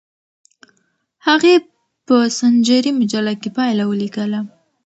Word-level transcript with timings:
هغې 1.27 1.55
په 2.07 2.15
سنچري 2.37 2.91
مجله 2.99 3.33
کې 3.41 3.49
پایله 3.57 3.83
ولیکله. 3.87 4.39